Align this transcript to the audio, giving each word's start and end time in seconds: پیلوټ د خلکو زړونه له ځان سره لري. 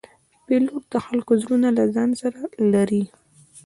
پیلوټ 0.45 0.83
د 0.93 0.95
خلکو 1.05 1.31
زړونه 1.41 1.67
له 1.77 1.83
ځان 1.95 2.09
سره 2.21 2.39
لري. 2.73 3.03